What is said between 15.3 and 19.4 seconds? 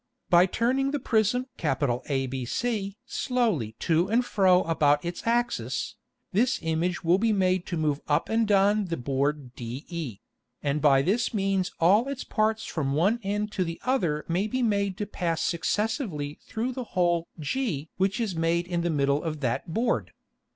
successively through the hole g which is made in the middle